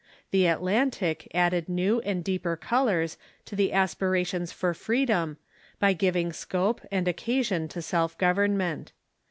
The 0.31 0.47
Atlantic 0.47 1.27
added 1.31 1.69
new 1.69 1.99
and 1.99 2.23
deeper 2.23 2.57
colors 2.57 3.19
to 3.45 3.55
the 3.55 3.71
aspirations 3.71 4.51
for 4.51 4.73
freedom 4.73 5.37
by 5.77 5.93
giving 5.93 6.33
scope 6.33 6.81
and 6.91 7.07
oc 7.07 7.17
casion 7.17 7.67
to 7.67 7.83
self 7.83 8.17
government. 8.17 8.93